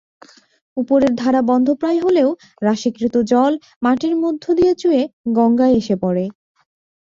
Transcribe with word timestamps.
উপরের 0.77 1.13
ধারা 1.15 1.41
বন্ধপ্রায় 1.49 1.99
হলেও 2.01 2.29
রাশীকৃত 2.61 3.15
জল 3.31 3.53
মাটির 3.81 4.13
মধ্য 4.23 4.43
দিয়ে 4.57 4.73
চুইয়ে 4.75 5.03
গঙ্গায় 5.37 5.75
এসে 5.79 5.95
পড়ে। 6.03 6.25